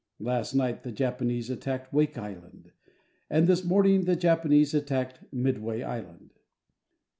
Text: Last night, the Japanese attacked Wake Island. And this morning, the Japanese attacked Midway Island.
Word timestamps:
Last 0.17 0.55
night, 0.55 0.81
the 0.81 0.91
Japanese 0.91 1.51
attacked 1.51 1.93
Wake 1.93 2.17
Island. 2.17 2.71
And 3.29 3.45
this 3.45 3.63
morning, 3.63 4.05
the 4.05 4.15
Japanese 4.15 4.73
attacked 4.73 5.19
Midway 5.31 5.83
Island. 5.83 6.31